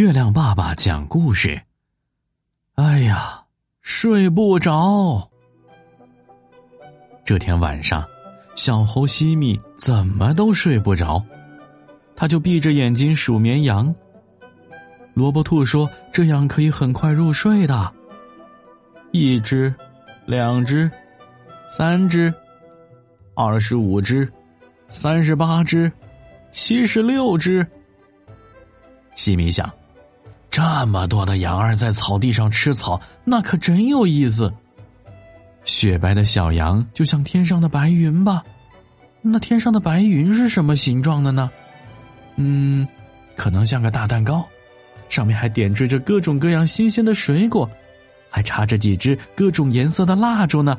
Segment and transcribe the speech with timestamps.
[0.00, 1.60] 月亮爸爸讲故事。
[2.76, 3.44] 哎呀，
[3.82, 5.30] 睡不着。
[7.22, 8.02] 这天晚上，
[8.56, 11.22] 小猴西米怎么都睡不着，
[12.16, 13.94] 他就闭着眼睛数绵羊。
[15.12, 17.92] 萝卜兔说：“这样可以很快入睡的。”
[19.12, 19.74] 一只，
[20.24, 20.90] 两只，
[21.68, 22.32] 三只，
[23.34, 24.26] 二十五只，
[24.88, 25.92] 三十八只，
[26.52, 27.66] 七十六只。
[29.14, 29.70] 西米想。
[30.50, 34.52] 这么多的羊儿在草地上吃草，那可真有意思。
[35.64, 38.42] 雪白的小羊就像天上的白云吧？
[39.22, 41.50] 那天上的白云是什么形状的呢？
[42.36, 42.88] 嗯，
[43.36, 44.44] 可能像个大蛋糕，
[45.08, 47.70] 上面还点缀着各种各样新鲜的水果，
[48.30, 50.76] 还插着几支各种颜色的蜡烛呢。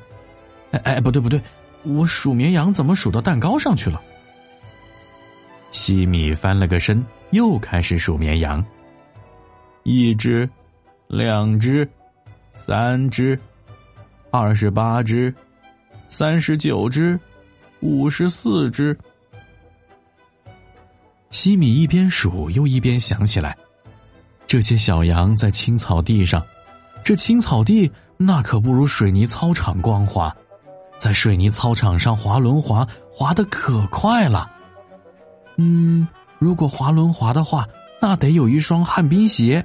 [0.72, 1.42] 哎哎，不对不对，
[1.84, 4.02] 我数绵羊怎么数到蛋糕上去了？
[5.72, 8.64] 西米翻了个身，又开始数绵羊。
[9.84, 10.48] 一只，
[11.08, 11.90] 两只，
[12.54, 13.40] 三只，
[14.30, 15.34] 二十八只，
[16.08, 17.20] 三十九只，
[17.80, 18.96] 五十四只。
[21.32, 23.58] 西米一边数，又一边想起来，
[24.46, 26.46] 这些小羊在青草地上，
[27.04, 30.36] 这青草地那可不如水泥操场光滑，
[31.00, 34.52] 在水泥操场上滑轮滑，滑的可快了。
[35.58, 37.68] 嗯，如果滑轮滑的话。
[38.04, 39.64] 那得有一双旱冰鞋。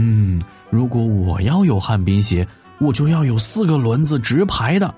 [0.00, 2.46] 嗯，如果我要有旱冰鞋，
[2.78, 4.94] 我就要有四个轮子直排的。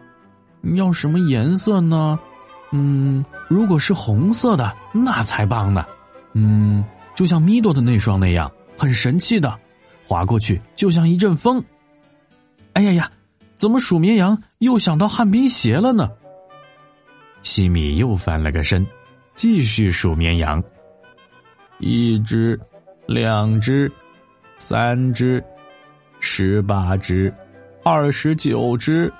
[0.75, 2.21] 要什么颜色呢？
[2.71, 5.87] 嗯，如果是红色的，那才棒呢。
[6.35, 6.85] 嗯，
[7.15, 9.59] 就像米多的那双那样，很神气的，
[10.07, 11.65] 滑过去就像一阵风。
[12.75, 13.11] 哎呀呀，
[13.57, 16.11] 怎么数绵羊又想到旱冰鞋了呢？
[17.43, 18.87] 西米又翻了个身，
[19.35, 20.63] 继续数绵羊。
[21.79, 22.61] 一只，
[23.07, 23.91] 两只，
[24.57, 25.43] 三只，
[26.21, 27.33] 十八只，
[27.85, 29.13] 二十九只。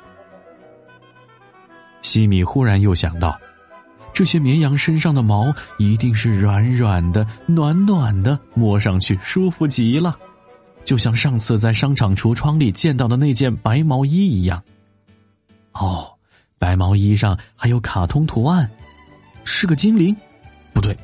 [2.03, 3.39] 西米忽然又想到，
[4.13, 10.17] 这些绵羊身上的毛一定是软软的、暖暖的，摸上去舒服极了，
[10.85, 14.63] 就像上次在商场橱窗里见到的那件白毛衣一样。
[15.73, 16.13] 哦，
[16.59, 18.71] 白毛衣上还有卡通图案，
[19.45, 20.15] 是个精灵？
[20.73, 20.97] 不对。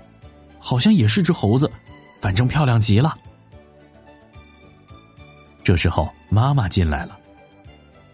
[0.59, 1.71] 好像也是只猴子，
[2.21, 3.17] 反正漂亮极了。
[5.67, 7.19] 这时候妈妈进来了，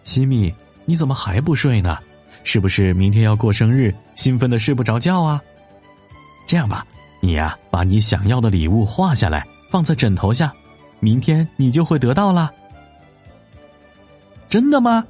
[0.05, 0.51] 西米，
[0.87, 1.99] 你怎么还不睡呢？
[2.45, 5.39] 是不是明天要过生日，兴奋的睡不着觉啊？
[6.47, 6.87] 这样吧，
[7.21, 10.51] 你呀，把你想要的礼物画下来，放在枕头下，
[10.99, 12.51] 明天你就会得到了。
[14.49, 15.05] 真的吗？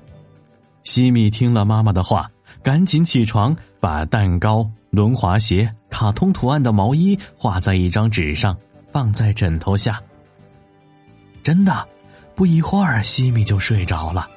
[0.83, 2.29] 西米听了妈妈的话，
[2.61, 5.73] 赶紧起床，把蛋糕、轮滑鞋。
[5.91, 8.59] 卡通图案的毛衣画在一张纸上，
[8.91, 10.03] 放在枕头下。
[11.45, 11.87] 真的，
[12.35, 14.29] 不一会儿，西米就睡着了，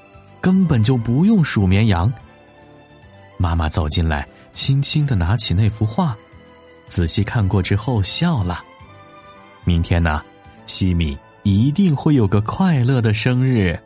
[0.41, 2.11] 根本就不用数绵羊。
[3.37, 6.15] 妈妈走进来，轻轻的拿起那幅画，
[6.87, 8.63] 仔细看过之后笑了。
[9.63, 10.21] 明天呢，
[10.67, 13.79] 西米一定会有个快乐的生日。